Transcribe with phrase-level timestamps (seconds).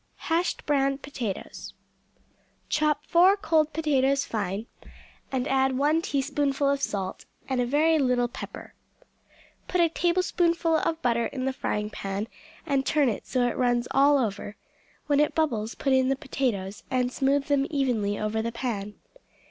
[0.31, 1.75] Hashed Browned Potatoes
[2.69, 4.65] Chop four cold potatoes fine,
[5.31, 8.73] and add one teaspoonful of salt and a very little pepper.
[9.67, 12.27] Put a tablespoonful of butter in the frying pan,
[12.65, 14.55] and turn it so it runs all over;
[15.05, 18.95] when it bubbles put in the potatoes, and smooth them evenly over the pan.